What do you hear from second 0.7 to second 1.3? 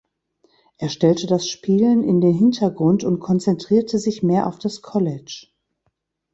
Er stellte